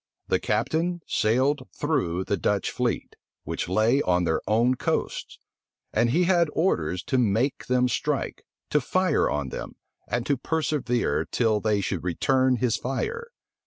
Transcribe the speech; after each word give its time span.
The 0.29 0.39
captain 0.39 1.01
sailed 1.05 1.67
through 1.75 2.23
the 2.23 2.35
Dutch 2.35 2.71
fleet, 2.71 3.15
which 3.43 3.69
lay 3.69 4.01
on 4.01 4.23
their 4.23 4.41
own 4.47 4.73
coasts; 4.73 5.37
and 5.93 6.09
he 6.09 6.23
had 6.23 6.49
orders 6.53 7.03
to 7.03 7.19
make 7.19 7.67
them 7.67 7.87
strike, 7.87 8.43
to 8.71 8.81
fire 8.81 9.29
on 9.29 9.49
them, 9.49 9.75
and 10.07 10.25
to 10.25 10.37
persevere 10.37 11.25
till 11.25 11.59
they 11.59 11.81
should 11.81 12.03
return 12.03 12.55
his 12.55 12.77
fire. 12.77 13.27